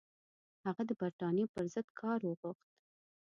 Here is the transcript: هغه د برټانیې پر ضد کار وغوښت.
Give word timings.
هغه 0.65 0.81
د 0.89 0.91
برټانیې 0.99 1.45
پر 1.53 1.63
ضد 1.73 1.87
کار 1.99 2.19
وغوښت. 2.23 2.69